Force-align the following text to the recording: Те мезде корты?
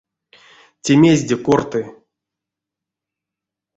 Те 0.83 0.91
мезде 1.01 1.35
корты? 1.45 1.81